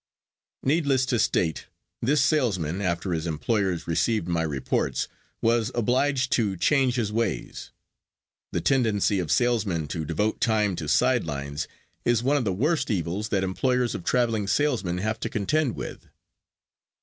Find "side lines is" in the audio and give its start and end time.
10.89-12.23